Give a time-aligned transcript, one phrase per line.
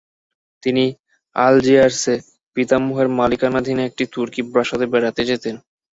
[0.63, 0.83] তিনি
[1.35, 2.15] আলজিয়ার্সে
[2.57, 5.55] পিতামহের মালিকানাধীন একটি তুর্কি প্রাসাদে বেড়াতে যেতেন।